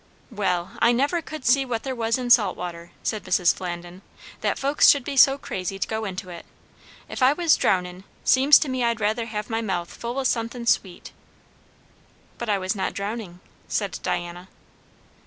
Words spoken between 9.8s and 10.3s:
full o'